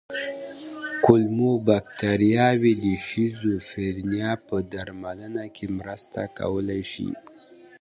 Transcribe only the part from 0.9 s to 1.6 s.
کولمو